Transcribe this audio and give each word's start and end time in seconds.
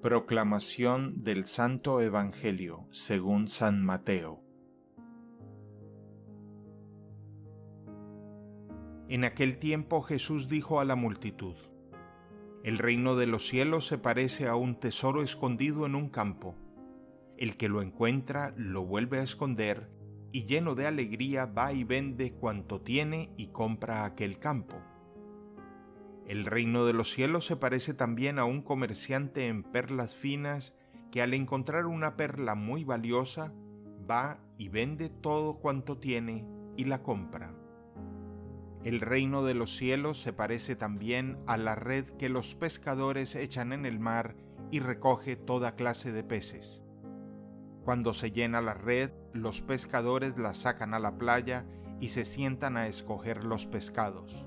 Proclamación 0.00 1.24
del 1.24 1.46
Santo 1.46 2.00
Evangelio 2.00 2.86
según 2.92 3.48
San 3.48 3.84
Mateo. 3.84 4.44
En 9.08 9.24
aquel 9.24 9.58
tiempo 9.58 10.02
Jesús 10.02 10.48
dijo 10.48 10.78
a 10.78 10.84
la 10.84 10.94
multitud, 10.94 11.56
El 12.62 12.78
reino 12.78 13.16
de 13.16 13.26
los 13.26 13.44
cielos 13.44 13.88
se 13.88 13.98
parece 13.98 14.46
a 14.46 14.54
un 14.54 14.78
tesoro 14.78 15.24
escondido 15.24 15.84
en 15.84 15.96
un 15.96 16.08
campo. 16.10 16.54
El 17.36 17.56
que 17.56 17.68
lo 17.68 17.82
encuentra 17.82 18.54
lo 18.56 18.84
vuelve 18.84 19.18
a 19.18 19.24
esconder 19.24 19.90
y 20.30 20.44
lleno 20.44 20.76
de 20.76 20.86
alegría 20.86 21.46
va 21.46 21.72
y 21.72 21.82
vende 21.82 22.34
cuanto 22.34 22.82
tiene 22.82 23.32
y 23.36 23.48
compra 23.48 24.04
aquel 24.04 24.38
campo. 24.38 24.76
El 26.28 26.44
reino 26.44 26.84
de 26.84 26.92
los 26.92 27.10
cielos 27.10 27.46
se 27.46 27.56
parece 27.56 27.94
también 27.94 28.38
a 28.38 28.44
un 28.44 28.60
comerciante 28.60 29.48
en 29.48 29.62
perlas 29.62 30.14
finas 30.14 30.76
que 31.10 31.22
al 31.22 31.32
encontrar 31.32 31.86
una 31.86 32.18
perla 32.18 32.54
muy 32.54 32.84
valiosa 32.84 33.54
va 34.08 34.38
y 34.58 34.68
vende 34.68 35.08
todo 35.08 35.54
cuanto 35.54 35.96
tiene 35.96 36.46
y 36.76 36.84
la 36.84 37.02
compra. 37.02 37.54
El 38.84 39.00
reino 39.00 39.42
de 39.42 39.54
los 39.54 39.74
cielos 39.74 40.20
se 40.20 40.34
parece 40.34 40.76
también 40.76 41.38
a 41.46 41.56
la 41.56 41.74
red 41.76 42.04
que 42.18 42.28
los 42.28 42.54
pescadores 42.54 43.34
echan 43.34 43.72
en 43.72 43.86
el 43.86 43.98
mar 43.98 44.36
y 44.70 44.80
recoge 44.80 45.34
toda 45.34 45.76
clase 45.76 46.12
de 46.12 46.24
peces. 46.24 46.82
Cuando 47.84 48.12
se 48.12 48.32
llena 48.32 48.60
la 48.60 48.74
red, 48.74 49.12
los 49.32 49.62
pescadores 49.62 50.36
la 50.36 50.52
sacan 50.52 50.92
a 50.92 50.98
la 50.98 51.16
playa 51.16 51.64
y 52.00 52.08
se 52.08 52.26
sientan 52.26 52.76
a 52.76 52.86
escoger 52.86 53.44
los 53.44 53.64
pescados 53.64 54.46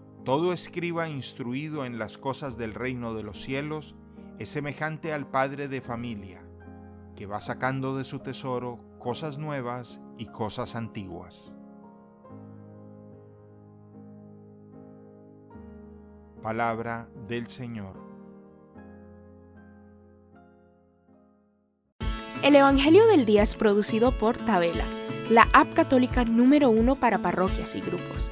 todo 0.23 0.53
escriba 0.53 1.09
instruido 1.09 1.85
en 1.85 1.97
las 1.97 2.17
cosas 2.17 2.57
del 2.57 2.73
reino 2.73 3.13
de 3.13 3.23
los 3.23 3.41
cielos 3.41 3.95
es 4.37 4.49
semejante 4.49 5.13
al 5.13 5.27
padre 5.27 5.67
de 5.67 5.81
familia, 5.81 6.41
que 7.15 7.25
va 7.25 7.41
sacando 7.41 7.97
de 7.97 8.03
su 8.03 8.19
tesoro 8.19 8.79
cosas 8.99 9.37
nuevas 9.37 9.99
y 10.17 10.27
cosas 10.27 10.75
antiguas. 10.75 11.53
Palabra 16.43 17.07
del 17.27 17.47
Señor. 17.47 17.95
El 22.43 22.55
Evangelio 22.55 23.05
del 23.05 23.25
Día 23.25 23.43
es 23.43 23.55
producido 23.55 24.17
por 24.17 24.37
Tabela, 24.37 24.85
la 25.29 25.47
app 25.53 25.73
católica 25.73 26.25
número 26.25 26.71
uno 26.71 26.95
para 26.95 27.19
parroquias 27.19 27.75
y 27.75 27.81
grupos. 27.81 28.31